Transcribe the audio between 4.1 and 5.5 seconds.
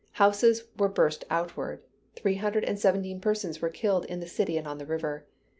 the city and on the river.